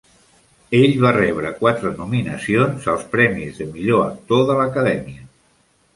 [0.77, 5.29] Ell va rebre quatre nominacions als premis de millor actor de l'Acadèmia.